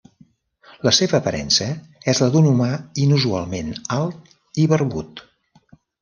[0.87, 1.65] La seva aparença
[2.13, 2.69] és la d'un humà
[3.03, 5.23] inusualment alt i barbut.